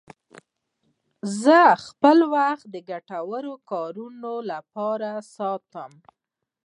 زه 1.41 1.59
خپل 1.87 2.17
وخت 2.35 2.65
د 2.73 2.75
ګټورو 2.91 3.53
کارونو 3.71 4.33
لپاره 4.51 5.09
ساتم. 5.35 5.91